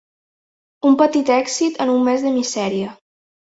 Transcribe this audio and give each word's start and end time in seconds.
Un 0.91 0.97
petit 1.01 1.29
èxit 1.37 1.79
en 1.87 1.93
un 1.99 2.03
mes 2.09 2.27
de 2.29 2.35
misèria. 2.41 2.93